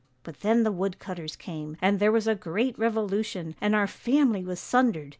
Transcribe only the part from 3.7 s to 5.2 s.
our family was sundered.